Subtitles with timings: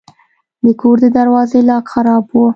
[0.63, 2.33] د کور د دروازې لاک خراب و.